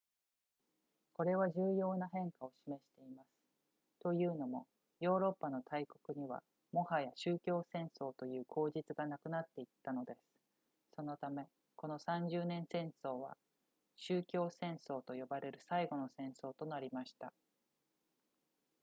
[1.13, 3.27] これは重要な変化を示しています
[3.99, 4.65] というのも
[4.99, 10.19] ヨーロッパの大国にはもはや宗教戦争という口実がなくなっていったのです
[10.95, 11.45] そのため
[11.75, 13.37] この三十年戦争は
[13.95, 17.31] 宗教戦争と呼ばれる最後の戦争となりました